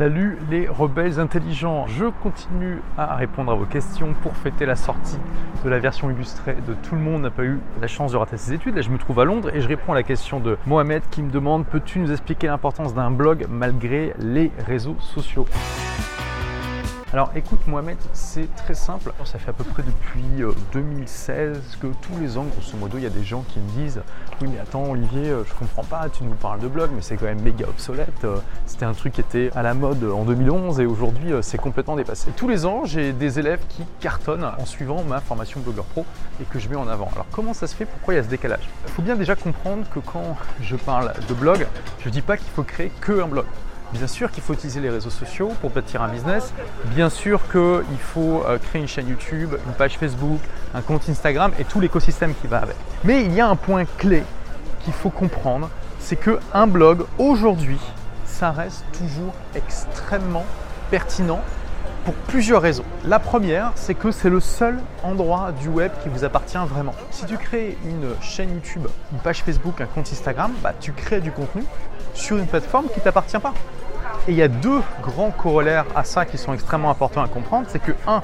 [0.00, 5.18] Salut les rebelles intelligents, je continue à répondre à vos questions pour fêter la sortie
[5.62, 8.38] de la version illustrée de Tout le monde n'a pas eu la chance de rater
[8.38, 8.76] ses études.
[8.76, 11.22] Là je me trouve à Londres et je réponds à la question de Mohamed qui
[11.22, 15.44] me demande peux-tu nous expliquer l'importance d'un blog malgré les réseaux sociaux?
[17.12, 19.12] Alors écoute Mohamed, c'est très simple.
[19.24, 23.02] Ça fait à peu près depuis 2016 euh, que tous les ans, grosso modo, il
[23.02, 24.00] y a des gens qui me disent
[24.40, 27.16] Oui, mais attends, Olivier, euh, je comprends pas, tu nous parles de blog, mais c'est
[27.16, 28.22] quand même méga obsolète.
[28.22, 31.96] Euh, c'était un truc qui était à la mode en 2011 et aujourd'hui, c'est complètement
[31.96, 32.30] dépassé.
[32.36, 36.06] tous les ans, j'ai des élèves qui cartonnent en suivant ma formation Blogueur Pro
[36.40, 37.10] et que je mets en avant.
[37.12, 37.86] Alors comment ça se fait?
[37.86, 38.68] Pourquoi il y a ce décalage?
[38.86, 41.66] Il faut bien déjà comprendre que quand je parle de blog,
[41.98, 43.46] je ne dis pas qu'il faut créer que un blog.
[43.92, 46.52] Bien sûr qu'il faut utiliser les réseaux sociaux pour bâtir un business.
[46.94, 50.40] Bien sûr qu'il faut euh, créer une chaîne YouTube, une page Facebook,
[50.74, 52.76] un compte Instagram et tout l'écosystème qui va avec.
[53.04, 54.22] Mais il y a un point clé
[54.84, 55.68] qu'il faut comprendre,
[55.98, 57.80] c'est que un blog aujourd'hui,
[58.24, 60.46] ça reste toujours extrêmement
[60.90, 61.40] pertinent
[62.04, 62.84] pour plusieurs raisons.
[63.04, 66.94] La première, c'est que c'est le seul endroit du web qui vous appartient vraiment.
[67.10, 71.20] Si tu crées une chaîne YouTube, une page Facebook, un compte Instagram, bah, tu crées
[71.20, 71.62] du contenu
[72.14, 73.54] sur une plateforme qui ne t'appartient pas.
[74.28, 77.66] Et il y a deux grands corollaires à ça qui sont extrêmement importants à comprendre.
[77.70, 78.22] C'est que, un,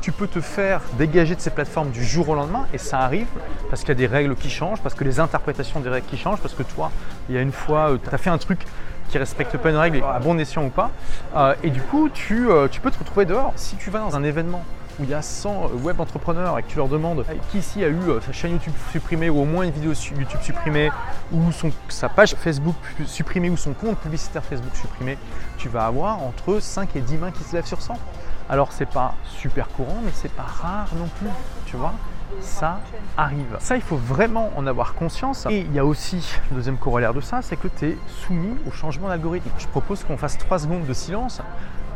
[0.00, 3.26] tu peux te faire dégager de ces plateformes du jour au lendemain, et ça arrive
[3.68, 6.16] parce qu'il y a des règles qui changent, parce que les interprétations des règles qui
[6.16, 6.90] changent, parce que toi,
[7.28, 8.60] il y a une fois, euh, tu as fait un truc
[9.08, 10.90] qui respecte pas une règle, à bon escient ou pas,
[11.36, 13.52] euh, et du coup, tu, euh, tu peux te retrouver dehors.
[13.56, 14.64] Si tu vas dans un événement
[14.98, 17.88] où il y a 100 web entrepreneurs et que tu leur demandes qui ici a
[17.88, 20.90] eu sa chaîne YouTube supprimée ou au moins une vidéo YouTube supprimée
[21.32, 22.74] ou son, sa page Facebook
[23.06, 25.16] supprimée ou son compte publicitaire Facebook supprimé,
[25.56, 27.96] tu vas avoir entre 5 et 10 mains qui se lèvent sur 100.
[28.50, 31.30] Alors c'est pas super courant mais c'est pas rare non plus,
[31.66, 31.94] tu vois
[32.40, 32.80] ça
[33.16, 33.56] arrive.
[33.58, 35.46] Ça, il faut vraiment en avoir conscience.
[35.50, 38.56] Et il y a aussi le deuxième corollaire de ça, c'est que tu es soumis
[38.66, 39.50] au changement d'algorithme.
[39.58, 41.40] Je propose qu'on fasse 3 secondes de silence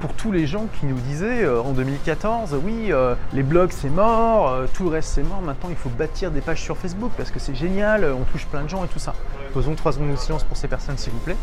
[0.00, 3.90] pour tous les gens qui nous disaient euh, en 2014, oui, euh, les blogs c'est
[3.90, 7.12] mort, euh, tout le reste c'est mort, maintenant il faut bâtir des pages sur Facebook
[7.16, 9.14] parce que c'est génial, on touche plein de gens et tout ça.
[9.52, 11.36] Posons trois secondes de silence pour ces personnes s'il vous plaît.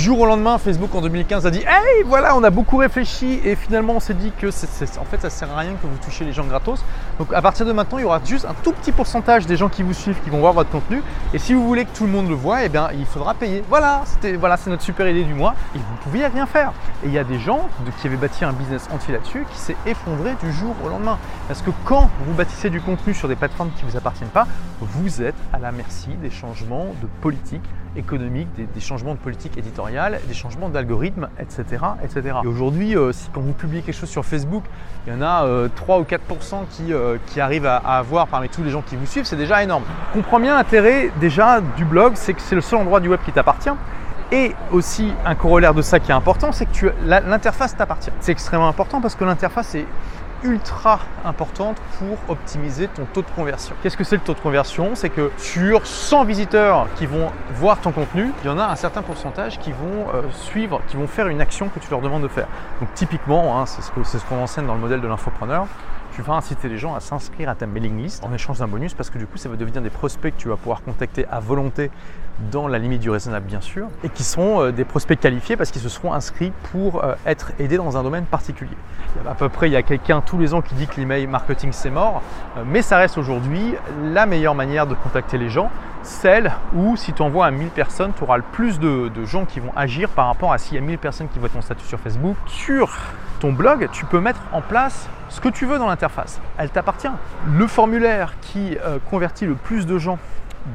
[0.00, 3.38] Du jour au lendemain, Facebook en 2015 a dit Hey, voilà, on a beaucoup réfléchi
[3.44, 6.24] et finalement on s'est dit que en fait ça sert à rien que vous touchiez
[6.24, 6.82] les gens gratos.
[7.18, 9.68] Donc à partir de maintenant, il y aura juste un tout petit pourcentage des gens
[9.68, 11.02] qui vous suivent qui vont voir votre contenu.
[11.34, 13.62] Et si vous voulez que tout le monde le voit, eh bien il faudra payer.
[13.68, 16.72] Voilà, c'était voilà, c'est notre super idée du mois et vous ne pouviez rien faire.
[17.04, 17.68] Et il y a des gens
[18.00, 21.18] qui avaient bâti un business entier là-dessus qui s'est effondré du jour au lendemain.
[21.46, 24.46] Parce que quand vous bâtissez du contenu sur des plateformes qui ne vous appartiennent pas,
[24.80, 27.60] vous êtes à la merci des changements de politique
[27.96, 31.84] économique, des, changements de politique éditoriale, des changements d'algorithmes, etc.
[32.04, 32.36] etc.
[32.44, 34.64] Et aujourd'hui, euh, si quand vous publiez quelque chose sur Facebook,
[35.06, 38.28] il y en a 3 euh, ou 4% qui, euh, qui arrivent à, à, avoir
[38.28, 39.84] parmi tous les gens qui vous suivent, c'est déjà énorme.
[40.12, 43.32] Comprends bien l'intérêt déjà du blog, c'est que c'est le seul endroit du web qui
[43.32, 43.70] t'appartient.
[44.32, 48.12] Et aussi un corollaire de ça qui est important, c'est que l'interface t'appartient.
[48.20, 49.86] C'est extrêmement important parce que l'interface est
[50.44, 53.74] ultra importante pour optimiser ton taux de conversion.
[53.82, 54.94] Qu'est-ce que c'est le taux de conversion?
[54.94, 58.76] C'est que sur 100 visiteurs qui vont voir ton contenu, il y en a un
[58.76, 62.22] certain pourcentage qui vont euh, suivre, qui vont faire une action que tu leur demandes
[62.22, 62.48] de faire.
[62.80, 65.66] Donc typiquement, hein, c'est ce qu'on enseigne dans le modèle de l'infopreneur,
[66.14, 68.94] tu vas inciter les gens à s'inscrire à ta mailing list en échange d'un bonus
[68.94, 71.40] parce que du coup ça va devenir des prospects que tu vas pouvoir contacter à
[71.40, 71.90] volonté
[72.50, 75.70] dans la limite du raisonnable bien sûr et qui sont euh, des prospects qualifiés parce
[75.70, 78.76] qu'ils se seront inscrits pour euh, être aidés dans un domaine particulier.
[79.16, 80.86] Il y a à peu près il y a quelqu'un tous les ans qui dit
[80.86, 82.22] que l'email marketing c'est mort
[82.56, 85.70] euh, mais ça reste aujourd'hui la meilleure manière de contacter les gens
[86.02, 89.44] celle où si tu envoies à 1000 personnes, tu auras le plus de, de, gens
[89.44, 91.84] qui vont agir par rapport à s'il y a 1000 personnes qui voient ton statut
[91.84, 92.36] sur Facebook.
[92.46, 92.96] Sur
[93.40, 96.40] ton blog, tu peux mettre en place ce que tu veux dans l'interface.
[96.58, 97.08] Elle t'appartient.
[97.50, 100.18] Le formulaire qui euh, convertit le plus de gens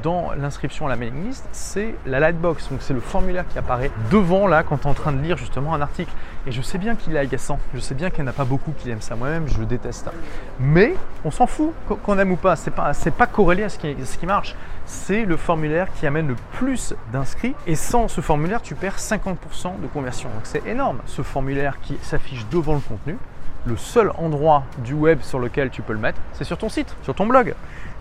[0.04, 2.70] dans l'inscription à la mailing list, c'est la lightbox.
[2.70, 5.38] Donc c'est le formulaire qui apparaît devant là quand tu es en train de lire
[5.38, 6.12] justement un article.
[6.48, 8.46] Et je sais bien qu'il est agaçant, je sais bien qu'il n'y en a pas
[8.46, 9.16] beaucoup qui aiment ça.
[9.16, 10.10] Moi-même, je le déteste.
[10.60, 12.56] Mais on s'en fout qu'on aime ou pas.
[12.56, 14.56] C'est pas, pas corrélé à ce qui, ce qui marche.
[14.86, 17.56] C'est le formulaire qui amène le plus d'inscrits.
[17.66, 20.30] Et sans ce formulaire, tu perds 50% de conversion.
[20.30, 21.00] Donc c'est énorme.
[21.06, 23.18] Ce formulaire qui s'affiche devant le contenu,
[23.66, 26.96] le seul endroit du web sur lequel tu peux le mettre, c'est sur ton site,
[27.02, 27.56] sur ton blog.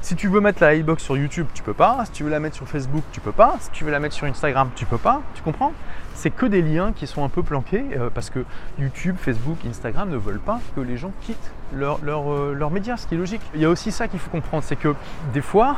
[0.04, 2.04] Si tu veux mettre la hitbox sur YouTube, tu peux pas.
[2.04, 3.54] Si tu veux la mettre sur Facebook, tu peux pas.
[3.58, 5.22] Si tu veux la mettre sur Instagram, tu peux pas.
[5.34, 5.72] Tu comprends?
[6.12, 8.44] C'est que des liens qui sont un peu planqués euh, parce que
[8.78, 13.06] YouTube, Facebook, Instagram ne veulent pas que les gens quittent leurs leur, euh, médias, ce
[13.06, 13.40] qui est logique.
[13.54, 14.94] Il y a aussi ça qu'il faut comprendre, c'est que
[15.32, 15.76] des fois,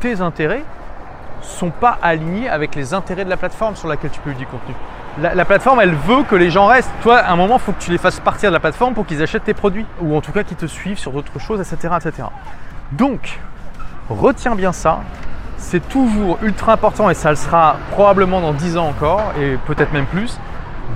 [0.00, 0.64] tes intérêts
[1.42, 4.74] sont pas alignés avec les intérêts de la plateforme sur laquelle tu publies du contenu.
[5.20, 6.90] La, plateforme, elle veut que les gens restent.
[7.02, 9.04] Toi, à un moment, il faut que tu les fasses partir de la plateforme pour
[9.04, 11.94] qu'ils achètent tes produits, ou en tout cas qu'ils te suivent sur d'autres choses, etc.,
[12.00, 12.28] etc.
[12.92, 13.38] Donc,
[14.08, 15.00] retiens bien ça.
[15.56, 19.92] c'est toujours ultra important et ça le sera probablement dans 10 ans encore et peut-être
[19.92, 20.38] même plus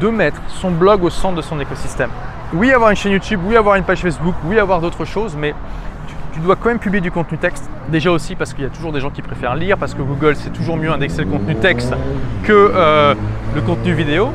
[0.01, 2.11] de mettre son blog au centre de son écosystème.
[2.55, 5.55] Oui, avoir une chaîne YouTube, oui, avoir une page Facebook, oui, avoir d'autres choses, mais
[6.33, 7.69] tu, dois quand même publier du contenu texte.
[7.89, 10.37] Déjà aussi parce qu'il y a toujours des gens qui préfèrent lire, parce que Google
[10.37, 11.95] c'est toujours mieux indexer le contenu texte
[12.45, 13.15] que euh,
[13.55, 14.31] le contenu vidéo.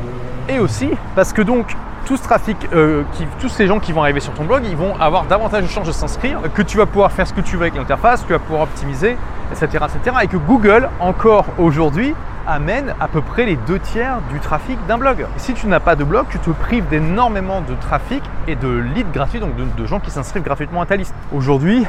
[0.48, 1.76] Et aussi parce que donc
[2.08, 3.02] tout trafic, euh,
[3.38, 5.86] tous ces gens qui vont arriver sur ton blog, ils vont avoir davantage de chances
[5.86, 8.38] de s'inscrire, que tu vas pouvoir faire ce que tu veux avec l'interface, tu vas
[8.38, 9.18] pouvoir optimiser,
[9.52, 10.16] etc., etc.
[10.22, 12.14] Et que Google, encore aujourd'hui,
[12.46, 15.26] amène à peu près les deux tiers du trafic d'un blog.
[15.36, 19.12] si tu n'as pas de blog, tu te prives d'énormément de trafic et de leads
[19.12, 21.14] gratuits, donc de, gens qui s'inscrivent gratuitement à ta liste.
[21.30, 21.84] Aujourd'hui,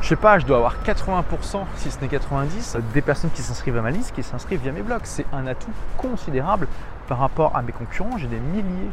[0.00, 3.78] je sais pas, je dois avoir 80%, si ce n'est 90%, des personnes qui s'inscrivent
[3.78, 5.00] à ma liste qui s'inscrivent via mes blogs.
[5.02, 6.68] C'est un atout considérable
[7.08, 8.18] par rapport à mes concurrents.
[8.18, 8.92] J'ai des milliers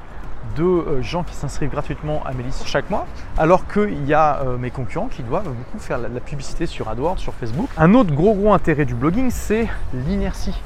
[0.55, 3.05] de euh, gens qui s'inscrivent gratuitement à mes listes chaque mois,
[3.37, 7.19] alors qu'il y a euh, mes concurrents qui doivent beaucoup faire la, publicité sur AdWords,
[7.19, 7.69] sur Facebook.
[7.77, 10.59] Un autre gros gros intérêt du blogging, c'est l'inertie.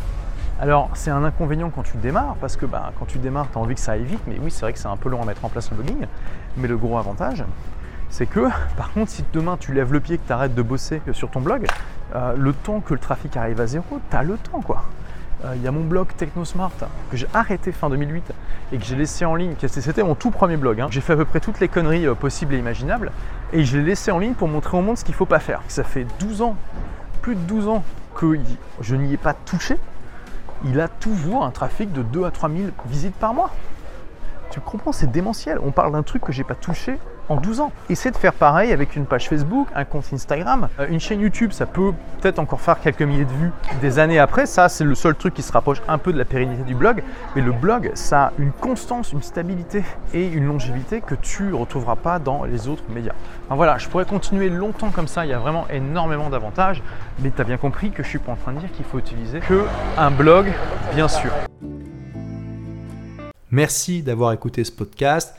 [0.60, 3.62] Alors c'est un inconvénient quand tu démarres, parce que bah, quand tu démarres, tu as
[3.62, 5.26] envie que ça aille vite, mais oui c'est vrai que c'est un peu long à
[5.26, 6.06] mettre en place le blogging,
[6.58, 7.44] mais le gros avantage,
[8.10, 8.48] c'est que
[8.78, 11.42] par contre si demain tu lèves le pied, que tu arrêtes de bosser sur ton
[11.42, 11.68] blog,
[12.16, 14.84] euh, le temps que le trafic arrive à zéro, tu le temps quoi.
[15.46, 16.72] Euh, il y a mon blog TechnoSmart
[17.10, 18.34] que j'ai arrêté fin 2008
[18.74, 19.56] et que j'ai laissé en ligne.
[19.68, 20.82] C'était mon tout premier blog.
[20.82, 20.88] Hein.
[20.90, 23.12] J'ai fait à peu près toutes les conneries euh, possibles et imaginables
[23.54, 25.40] et je l'ai laissé en ligne pour montrer au monde ce qu'il ne faut pas
[25.40, 25.62] faire.
[25.70, 26.56] Ça fait 12 ans,
[27.22, 27.84] plus de 12 ans
[28.16, 28.38] que
[28.82, 29.78] je n'y ai pas touché.
[30.66, 33.52] Il a toujours un trafic de 2 à 3 000 visites par mois.
[34.52, 35.60] Tu comprends, c'est démentiel.
[35.64, 36.98] On parle d'un truc que j'ai pas touché
[37.30, 37.72] en 12 ans.
[37.90, 41.52] Essaie de faire pareil avec une page Facebook, un compte Instagram, euh, une chaîne YouTube,
[41.52, 44.46] ça peut peut-être encore faire quelques milliers de vues des années après.
[44.46, 47.04] Ça, c'est le seul truc qui se rapproche un peu de la pérennité du blog.
[47.36, 49.84] Mais le blog, ça a une constance, une stabilité
[50.14, 53.14] et une longévité que tu retrouveras pas dans les autres médias.
[53.50, 55.26] voilà, je pourrais continuer longtemps comme ça.
[55.26, 56.82] Il y a vraiment énormément d'avantages.
[57.22, 59.00] Mais tu as bien compris que je suis pas en train de dire qu'il faut
[59.00, 59.66] utiliser que
[59.98, 60.52] un blog,
[60.96, 61.32] bien sûr.
[63.52, 65.39] Merci d'avoir écouté ce podcast.